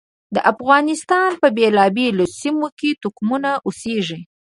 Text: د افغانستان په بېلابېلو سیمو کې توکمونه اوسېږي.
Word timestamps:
د 0.35 0.37
افغانستان 0.51 1.29
په 1.41 1.47
بېلابېلو 1.57 2.25
سیمو 2.39 2.67
کې 2.79 2.97
توکمونه 3.01 3.49
اوسېږي. 3.67 4.19